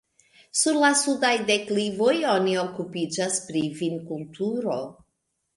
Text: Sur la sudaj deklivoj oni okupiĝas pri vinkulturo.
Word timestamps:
Sur 0.59 0.79
la 0.83 0.89
sudaj 1.01 1.33
deklivoj 1.49 2.15
oni 2.37 2.57
okupiĝas 2.63 3.39
pri 3.51 3.63
vinkulturo. 3.83 4.81